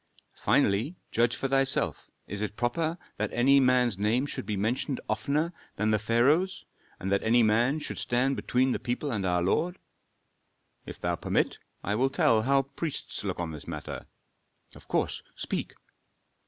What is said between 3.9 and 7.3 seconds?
name should be mentioned oftener than the pharaoh's, and that